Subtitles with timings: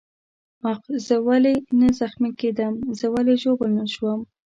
[0.71, 4.19] آخ، زه ولې نه زخمي کېدم؟ زه ولې ژوبل نه شوم؟